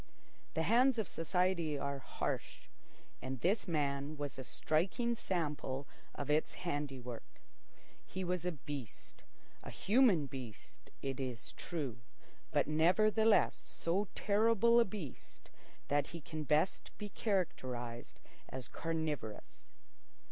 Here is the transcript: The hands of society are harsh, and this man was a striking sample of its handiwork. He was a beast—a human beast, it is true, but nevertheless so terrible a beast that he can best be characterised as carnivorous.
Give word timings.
The 0.55 0.63
hands 0.63 0.97
of 0.97 1.07
society 1.07 1.77
are 1.77 1.99
harsh, 1.99 2.61
and 3.21 3.39
this 3.41 3.67
man 3.67 4.17
was 4.17 4.39
a 4.39 4.43
striking 4.43 5.13
sample 5.13 5.87
of 6.15 6.31
its 6.31 6.55
handiwork. 6.65 7.39
He 8.03 8.23
was 8.23 8.43
a 8.43 8.51
beast—a 8.51 9.69
human 9.69 10.25
beast, 10.25 10.89
it 11.03 11.19
is 11.19 11.51
true, 11.53 11.99
but 12.49 12.65
nevertheless 12.67 13.57
so 13.57 14.07
terrible 14.15 14.79
a 14.79 14.85
beast 14.85 15.51
that 15.87 16.07
he 16.07 16.19
can 16.19 16.45
best 16.45 16.89
be 16.97 17.09
characterised 17.09 18.19
as 18.49 18.67
carnivorous. 18.67 19.67